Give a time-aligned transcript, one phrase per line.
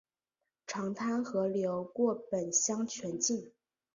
[0.65, 3.51] 长滩河流过本乡全境。